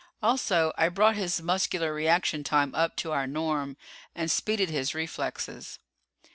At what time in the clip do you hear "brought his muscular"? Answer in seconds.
0.89-1.93